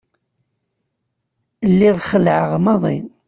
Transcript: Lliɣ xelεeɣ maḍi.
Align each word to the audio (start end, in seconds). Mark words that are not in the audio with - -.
Lliɣ 1.71 1.97
xelεeɣ 2.09 2.51
maḍi. 2.65 2.97